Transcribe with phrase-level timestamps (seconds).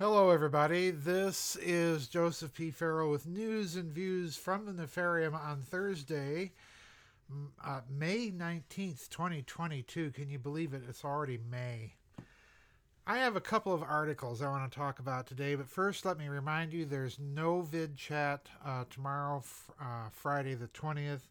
[0.00, 0.92] Hello, everybody.
[0.92, 2.70] This is Joseph P.
[2.70, 6.52] Farrell with news and views from the Nefarium on Thursday,
[7.64, 10.12] uh, May 19th, 2022.
[10.12, 10.82] Can you believe it?
[10.88, 11.94] It's already May.
[13.08, 16.16] I have a couple of articles I want to talk about today, but first, let
[16.16, 19.42] me remind you there's no vid chat uh, tomorrow,
[19.80, 21.22] uh, Friday the 20th.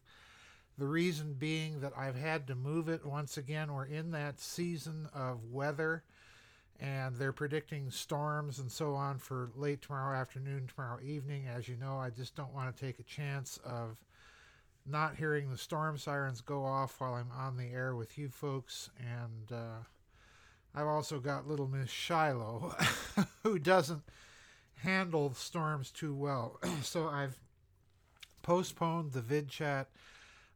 [0.76, 3.72] The reason being that I've had to move it once again.
[3.72, 6.04] We're in that season of weather
[6.80, 11.46] and they're predicting storms and so on for late tomorrow afternoon, tomorrow evening.
[11.48, 13.96] As you know, I just don't want to take a chance of
[14.86, 18.90] not hearing the storm sirens go off while I'm on the air with you folks.
[18.98, 19.82] And uh,
[20.74, 22.76] I've also got little Miss Shiloh,
[23.42, 24.02] who doesn't
[24.76, 26.60] handle storms too well.
[26.82, 27.38] so I've
[28.42, 29.88] postponed the vid chat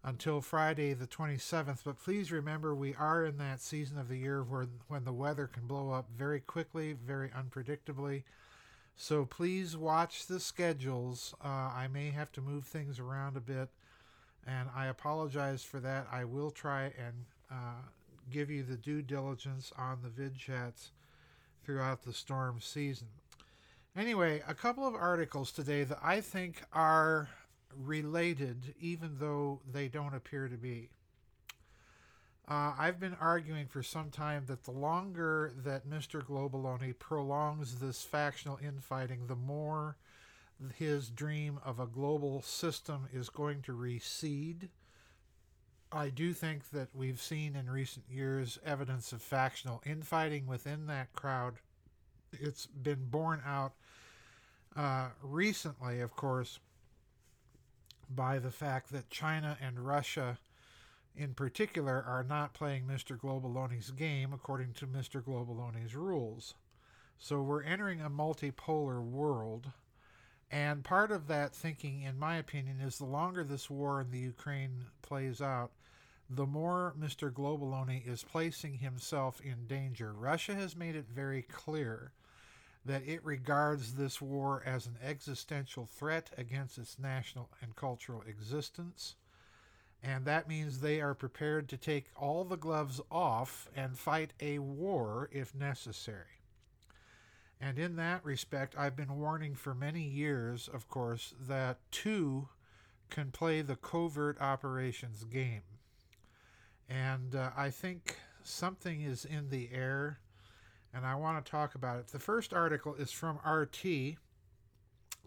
[0.04, 1.80] until Friday the 27th.
[1.84, 5.46] But please remember, we are in that season of the year where when the weather
[5.46, 8.24] can blow up very quickly, very unpredictably.
[8.96, 11.34] So please watch the schedules.
[11.44, 13.68] Uh, I may have to move things around a bit,
[14.46, 16.06] and I apologize for that.
[16.12, 17.82] I will try and uh,
[18.30, 20.90] give you the due diligence on the vid chats
[21.64, 23.08] throughout the storm season.
[23.94, 27.28] Anyway, a couple of articles today that I think are
[27.76, 30.90] related, even though they don't appear to be.
[32.48, 36.24] Uh, I've been arguing for some time that the longer that Mr.
[36.24, 39.96] Globaloney prolongs this factional infighting, the more
[40.76, 44.68] his dream of a global system is going to recede.
[45.90, 51.12] I do think that we've seen in recent years evidence of factional infighting within that
[51.12, 51.54] crowd.
[52.32, 53.72] It's been borne out
[54.74, 56.58] uh, recently, of course,
[58.14, 60.38] by the fact that China and Russia,
[61.16, 63.18] in particular, are not playing Mr.
[63.18, 65.22] Globaloney's game according to Mr.
[65.22, 66.54] Globaloney's rules.
[67.18, 69.70] So we're entering a multipolar world.
[70.50, 74.18] And part of that thinking, in my opinion, is the longer this war in the
[74.18, 75.70] Ukraine plays out,
[76.28, 77.30] the more Mr.
[77.30, 80.12] Globaloney is placing himself in danger.
[80.12, 82.12] Russia has made it very clear
[82.84, 89.14] that it regards this war as an existential threat against its national and cultural existence.
[90.02, 94.58] And that means they are prepared to take all the gloves off and fight a
[94.58, 96.40] war if necessary.
[97.60, 102.48] And in that respect, I've been warning for many years, of course, that two
[103.08, 105.62] can play the covert operations game.
[106.88, 110.18] And uh, I think something is in the air
[110.94, 112.08] and I want to talk about it.
[112.08, 114.16] The first article is from RT,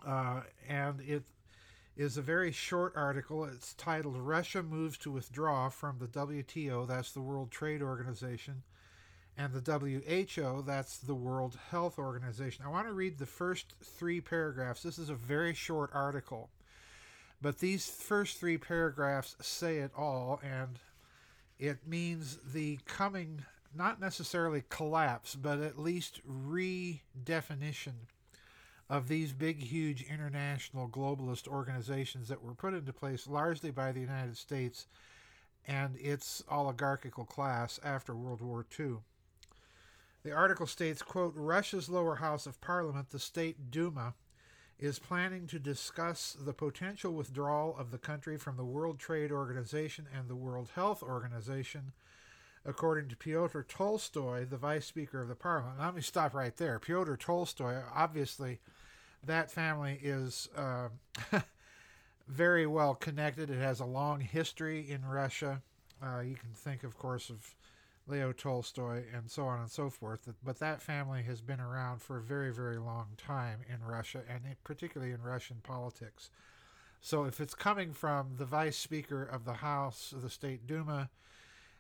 [0.06, 1.24] uh, and it
[1.98, 3.46] is a very short article.
[3.46, 8.64] It's titled Russia Moves to Withdraw from the WTO, that's the World Trade Organization,
[9.38, 12.66] and the WHO, that's the World Health Organization.
[12.66, 14.84] I want to read the first three paragraphs.
[14.84, 16.50] This is a very short article,
[17.42, 20.80] but these first three paragraphs say it all, and
[21.58, 27.94] it means the coming not necessarily collapse, but at least redefinition
[28.90, 34.00] of these big, huge international globalist organizations that were put into place largely by the
[34.00, 34.88] United States
[35.68, 38.98] and its oligarchical class after World War II.
[40.24, 44.14] The article states, quote, Russia's lower house of parliament, the State Duma,
[44.78, 50.08] is planning to discuss the potential withdrawal of the country from the World Trade Organization
[50.16, 51.94] and the World Health Organization
[52.66, 55.80] according to Pyotr Tolstoy, the vice speaker of the parliament.
[55.80, 56.80] Let me stop right there.
[56.80, 58.60] Pyotr Tolstoy, obviously,
[59.24, 60.90] that family is uh,
[62.28, 63.50] very well connected.
[63.50, 65.62] It has a long history in Russia.
[66.04, 67.56] Uh, you can think, of course, of
[68.08, 70.28] Leo Tolstoy and so on and so forth.
[70.44, 74.42] But that family has been around for a very, very long time in Russia, and
[74.64, 76.30] particularly in Russian politics.
[77.02, 81.10] So if it's coming from the vice speaker of the House of the State Duma,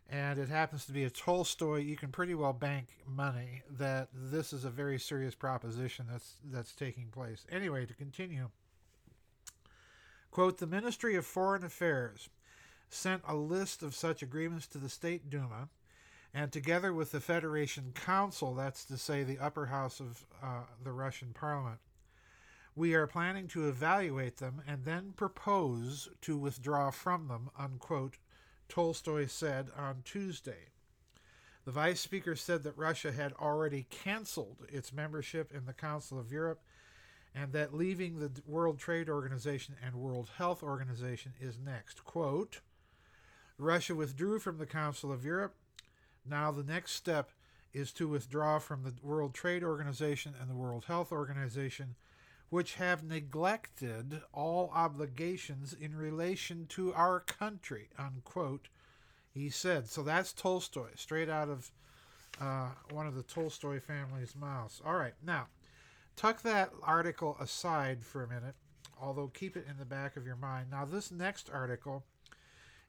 [0.09, 4.53] and it happens to be a Tolstoy, you can pretty well bank money that this
[4.53, 7.45] is a very serious proposition that's that's taking place.
[7.51, 8.49] Anyway, to continue,
[10.31, 12.29] quote: The Ministry of Foreign Affairs
[12.89, 15.69] sent a list of such agreements to the State Duma,
[16.33, 20.91] and together with the Federation Council, that's to say the upper house of uh, the
[20.91, 21.79] Russian Parliament,
[22.75, 27.49] we are planning to evaluate them and then propose to withdraw from them.
[27.57, 28.17] Unquote
[28.67, 30.69] Tolstoy said on Tuesday.
[31.65, 36.31] The vice speaker said that Russia had already canceled its membership in the Council of
[36.31, 36.61] Europe
[37.33, 42.05] and that leaving the World Trade Organization and World Health Organization is next.
[42.05, 42.61] Quote
[43.57, 45.55] Russia withdrew from the Council of Europe.
[46.25, 47.31] Now the next step
[47.73, 51.95] is to withdraw from the World Trade Organization and the World Health Organization,
[52.55, 58.69] which have neglected all obligations in relation to our country, unquote,
[59.29, 59.89] he said.
[59.89, 61.69] So that's Tolstoy, straight out of
[62.39, 64.81] uh, one of the Tolstoy family's mouths.
[64.85, 65.47] All right, now,
[66.15, 68.55] tuck that article aside for a minute,
[69.01, 70.67] although keep it in the back of your mind.
[70.71, 72.05] Now, this next article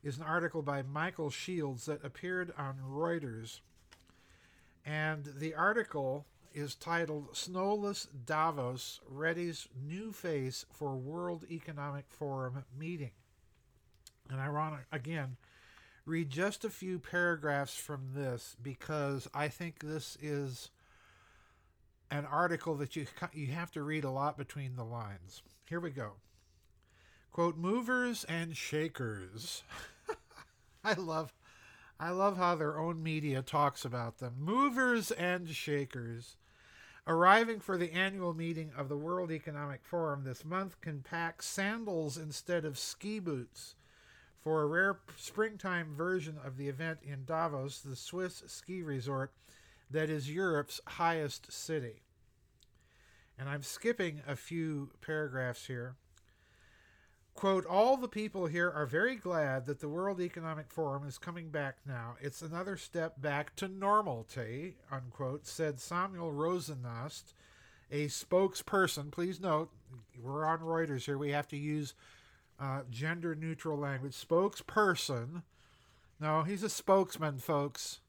[0.05, 3.59] is an article by Michael Shields that appeared on Reuters.
[4.85, 6.25] And the article
[6.57, 13.11] is titled Snowless Davos Ready's New Face for World Economic Forum Meeting.
[14.31, 15.37] And I to, again,
[16.07, 20.71] read just a few paragraphs from this because I think this is
[22.11, 25.43] an article that you you have to read a lot between the lines.
[25.69, 26.13] Here we go.
[27.33, 29.63] Quote movers and shakers.
[30.85, 31.35] I love
[32.01, 34.37] I love how their own media talks about them.
[34.39, 36.37] Movers and shakers
[37.07, 42.17] arriving for the annual meeting of the World Economic Forum this month can pack sandals
[42.17, 43.77] instead of ski boots
[44.43, 49.33] for a rare springtime version of the event in Davos, the Swiss ski resort
[49.91, 52.03] that is Europe's highest city.
[53.39, 55.97] And I'm skipping a few paragraphs here.
[57.37, 61.51] Quote, all the people here are very glad that the World Economic Forum is coming
[61.51, 62.17] back now.
[62.19, 67.35] It's another step back to normality, unquote, said Samuel Rosenast,
[67.93, 69.11] a spokesperson.
[69.11, 69.71] Please note,
[70.19, 71.19] we're on Reuters here.
[71.19, 71.93] We have to use
[72.59, 75.43] uh, gender neutral language, spokesperson.
[76.19, 78.01] No, he's a spokesman, folks,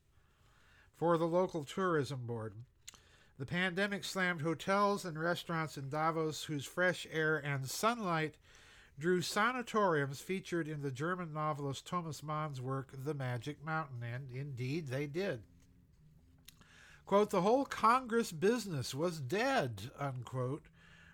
[0.95, 2.53] for the local tourism board.
[3.37, 8.35] The pandemic slammed hotels and restaurants in Davos, whose fresh air and sunlight
[8.99, 14.03] drew sanatoriums featured in the German novelist Thomas Mann's work, The Magic Mountain.
[14.03, 15.41] And indeed, they did.
[17.05, 20.65] Quote, the whole Congress business was dead, unquote,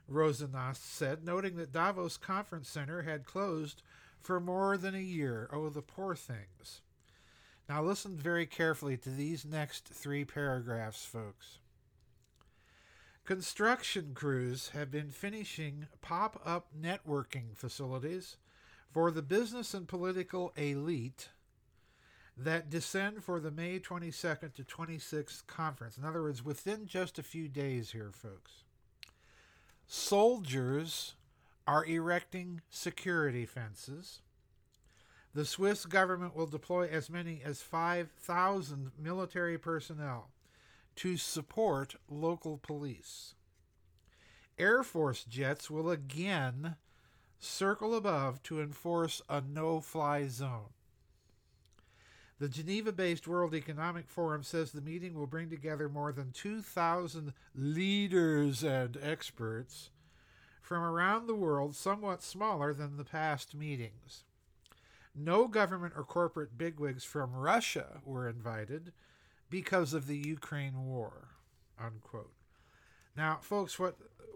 [0.10, 3.84] Rosenast said, noting that Davos Conference Center had closed
[4.20, 5.50] for more than a year.
[5.52, 6.82] Oh, the poor things.
[7.70, 11.60] Now, listen very carefully to these next three paragraphs, folks.
[13.26, 18.36] Construction crews have been finishing pop up networking facilities
[18.92, 21.30] for the business and political elite
[22.36, 25.98] that descend for the May 22nd to 26th conference.
[25.98, 28.64] In other words, within just a few days here, folks
[29.88, 31.14] soldiers
[31.66, 34.20] are erecting security fences.
[35.34, 40.30] The Swiss government will deploy as many as 5,000 military personnel
[40.98, 43.36] to support local police.
[44.58, 46.76] Air Force jets will again
[47.40, 50.70] circle above to enforce a no fly zone.
[52.40, 57.34] The Geneva based World Economic Forum says the meeting will bring together more than 2,000
[57.56, 59.92] leaders and experts
[60.62, 64.24] from around the world, somewhat smaller than the past meetings.
[65.16, 68.94] No government or corporate bigwigs from Russia were invited
[69.54, 71.28] because of the Ukraine war.
[71.80, 72.34] Unquote.
[73.16, 73.96] Now, folks, what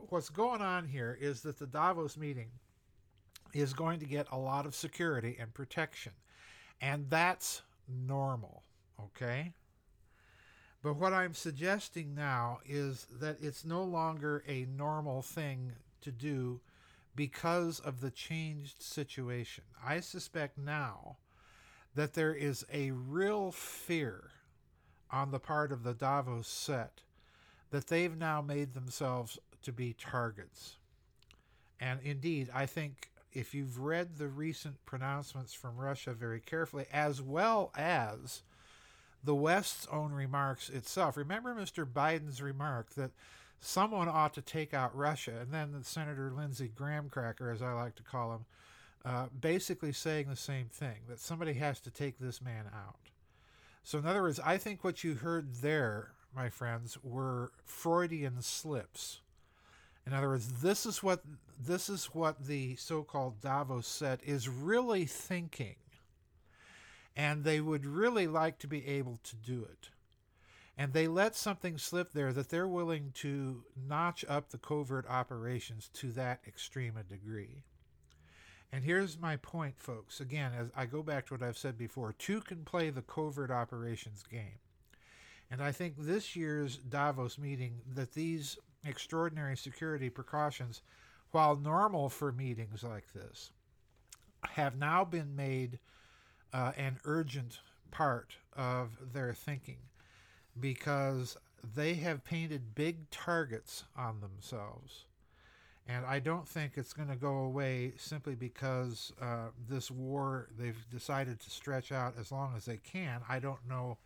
[0.09, 2.51] what's going on here is that the Davos meeting
[3.51, 6.11] is going to get a lot of security and protection.
[6.79, 8.61] And that's normal,
[9.05, 9.53] okay?
[10.83, 16.61] But what I'm suggesting now is that it's no longer a normal thing to do
[17.15, 19.63] because of the changed situation.
[19.83, 21.17] I suspect now
[21.95, 24.29] that there is a real fear
[25.11, 27.01] on the part of the Davos set
[27.71, 30.77] that they've now made themselves to be targets.
[31.79, 37.21] And indeed, I think if you've read the recent pronouncements from Russia very carefully, as
[37.21, 38.41] well as
[39.23, 41.85] the West's own remarks itself, remember Mr.
[41.85, 43.11] Biden's remark that
[43.59, 47.95] someone ought to take out Russia, and then Senator Lindsey Graham Cracker, as I like
[47.95, 48.45] to call him,
[49.05, 52.95] uh, basically saying the same thing that somebody has to take this man out.
[53.87, 59.21] So, in other words, I think what you heard there, my friends, were Freudian slips.
[60.05, 61.21] In other words, this is what
[61.57, 65.77] this is what the so-called Davos set is really thinking.
[67.15, 69.87] And they would really like to be able to do it.
[70.77, 75.89] And they let something slip there that they're willing to notch up the covert operations
[75.93, 77.63] to that extreme a degree.
[78.71, 80.19] And here's my point, folks.
[80.19, 83.51] Again, as I go back to what I've said before, two can play the covert
[83.51, 84.59] operations game.
[85.51, 90.81] And I think this year's Davos meeting, that these extraordinary security precautions,
[91.31, 93.51] while normal for meetings like this,
[94.51, 95.79] have now been made
[96.53, 97.59] uh, an urgent
[97.91, 99.77] part of their thinking.
[100.59, 101.37] because
[101.75, 105.05] they have painted big targets on themselves.
[105.87, 110.85] And I don't think it's going to go away simply because uh, this war they've
[110.91, 113.21] decided to stretch out as long as they can.
[113.29, 113.97] I don't know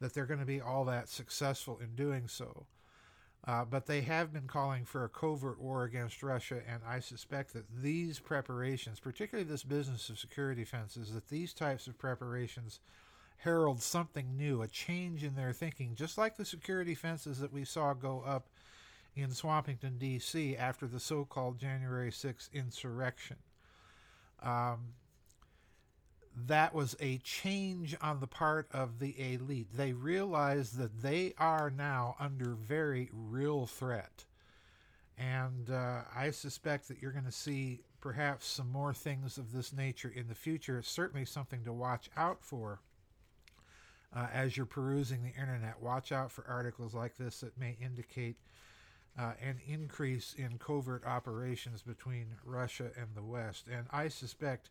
[0.00, 2.66] that they're going to be all that successful in doing so.
[3.46, 7.52] Uh, but they have been calling for a covert war against Russia, and I suspect
[7.52, 12.80] that these preparations, particularly this business of security fences, that these types of preparations
[13.38, 17.64] herald something new, a change in their thinking, just like the security fences that we
[17.64, 18.48] saw go up
[19.16, 20.56] in Swampington, D.C.
[20.56, 23.38] after the so called January 6th insurrection.
[24.42, 24.94] Um,
[26.44, 29.68] that was a change on the part of the elite.
[29.74, 34.26] They realize that they are now under very real threat.
[35.16, 39.72] And uh, I suspect that you're going to see perhaps some more things of this
[39.72, 40.78] nature in the future.
[40.78, 42.80] It's certainly something to watch out for
[44.14, 45.80] uh, as you're perusing the internet.
[45.80, 48.36] Watch out for articles like this that may indicate
[49.18, 53.66] uh, an increase in covert operations between Russia and the West.
[53.72, 54.70] And I suspect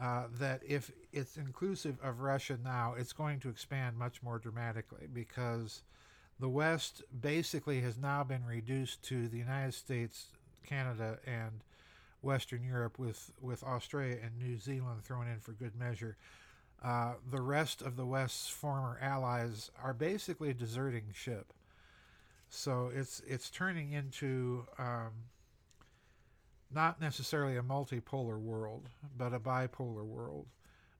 [0.00, 5.06] uh, that if it's inclusive of Russia now, it's going to expand much more dramatically
[5.12, 5.82] because
[6.40, 10.26] the West basically has now been reduced to the United States,
[10.66, 11.62] Canada, and
[12.22, 16.16] Western Europe, with, with Australia and New Zealand thrown in for good measure.
[16.82, 21.52] Uh, the rest of the West's former allies are basically deserting ship.
[22.54, 25.10] So it's it's turning into um,
[26.72, 30.46] not necessarily a multipolar world, but a bipolar world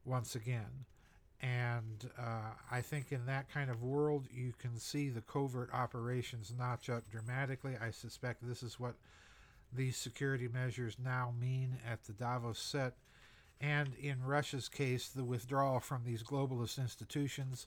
[0.05, 0.85] once again.
[1.41, 6.53] And uh, I think in that kind of world, you can see the covert operations
[6.57, 7.77] notch up dramatically.
[7.81, 8.95] I suspect this is what
[9.73, 12.95] these security measures now mean at the Davos set.
[13.61, 17.67] And in Russia's case, the withdrawal from these globalist institutions.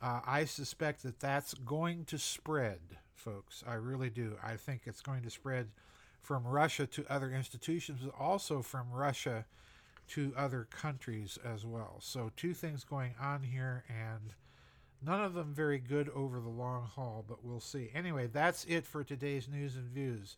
[0.00, 2.80] Uh, I suspect that that's going to spread,
[3.14, 3.64] folks.
[3.66, 4.36] I really do.
[4.42, 5.68] I think it's going to spread
[6.20, 9.46] from Russia to other institutions, but also from Russia
[10.08, 11.96] to other countries as well.
[12.00, 14.34] So, two things going on here, and
[15.04, 17.90] none of them very good over the long haul, but we'll see.
[17.94, 20.36] Anyway, that's it for today's news and views.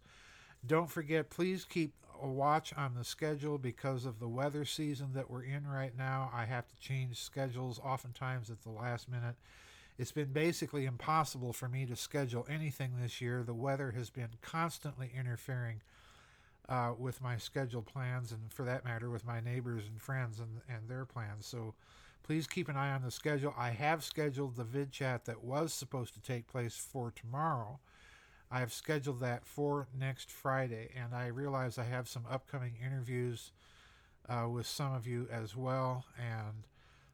[0.66, 5.30] Don't forget, please keep a watch on the schedule because of the weather season that
[5.30, 6.30] we're in right now.
[6.34, 9.36] I have to change schedules oftentimes at the last minute.
[9.98, 13.42] It's been basically impossible for me to schedule anything this year.
[13.42, 15.82] The weather has been constantly interfering
[16.68, 20.60] uh, with my scheduled plans, and for that matter, with my neighbors and friends and,
[20.68, 21.46] and their plans.
[21.46, 21.74] So
[22.22, 23.54] please keep an eye on the schedule.
[23.56, 27.80] I have scheduled the vid chat that was supposed to take place for tomorrow.
[28.50, 33.52] I have scheduled that for next Friday, and I realize I have some upcoming interviews
[34.28, 36.04] uh, with some of you as well.
[36.18, 36.64] And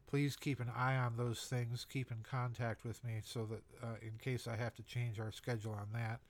[0.07, 1.87] please keep an eye on those things.
[1.91, 5.33] Keep in contact with me so that uh, in case I have to change our
[5.33, 6.21] schedule on that,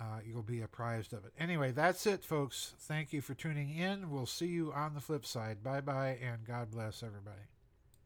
[0.00, 1.32] uh, you'll be apprised of it.
[1.38, 2.74] Anyway, that's it, folks.
[2.78, 4.10] Thank you for tuning in.
[4.10, 5.62] We'll see you on the flip side.
[5.62, 7.51] Bye bye, and God bless everybody.